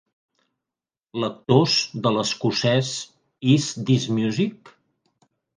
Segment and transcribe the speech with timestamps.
[1.23, 1.75] Lectors
[2.07, 2.91] de l'escocès
[3.57, 4.77] Is this music?